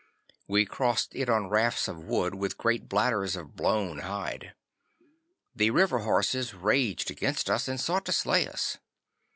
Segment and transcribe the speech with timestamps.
[0.47, 4.55] We crossed it on rafts of wood with great bladders of blown hide.
[5.55, 8.79] The river horses raged against us and sought to slay us.